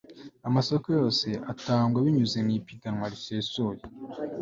Amasoko 0.47 0.87
yose 0.99 1.27
atangwa 1.51 1.97
binyuze 2.05 2.37
mu 2.45 2.51
ipiganwa 2.59 3.05
risesuye 3.13 3.81